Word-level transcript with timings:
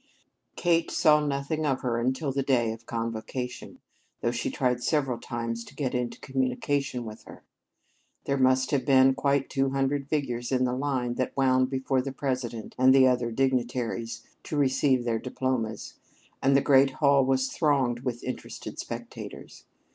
Kate 0.55 0.89
saw 0.89 1.23
nothing 1.23 1.63
of 1.63 1.81
her 1.81 1.99
until 1.99 2.31
the 2.31 2.41
day 2.41 2.71
of 2.71 2.87
convocation, 2.87 3.77
though 4.21 4.31
she 4.31 4.49
tried 4.49 4.81
several 4.81 5.19
times 5.19 5.63
to 5.63 5.75
get 5.75 5.93
into 5.93 6.19
communication 6.21 7.05
with 7.05 7.25
her. 7.25 7.43
There 8.23 8.35
must 8.39 8.71
have 8.71 8.83
been 8.83 9.13
quite 9.13 9.47
two 9.47 9.69
hundred 9.69 10.07
figures 10.07 10.51
in 10.51 10.63
the 10.63 10.73
line 10.73 11.13
that 11.17 11.37
wound 11.37 11.69
before 11.69 12.01
the 12.01 12.11
President 12.11 12.73
and 12.79 12.95
the 12.95 13.05
other 13.05 13.29
dignitaries 13.31 14.23
to 14.45 14.57
receive 14.57 15.03
their 15.05 15.19
diplomas; 15.19 15.93
and 16.41 16.57
the 16.57 16.61
great 16.61 16.89
hall 16.93 17.23
was 17.23 17.51
thronged 17.53 17.99
with 17.99 18.23
interested 18.23 18.79
spectators. 18.79 19.65